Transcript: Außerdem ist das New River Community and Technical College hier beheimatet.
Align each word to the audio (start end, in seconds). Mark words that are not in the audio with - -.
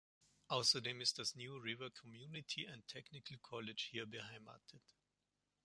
Außerdem 0.47 0.99
ist 0.99 1.19
das 1.19 1.35
New 1.35 1.55
River 1.57 1.91
Community 1.91 2.67
and 2.67 2.87
Technical 2.87 3.37
College 3.37 3.85
hier 3.91 4.07
beheimatet. 4.07 4.81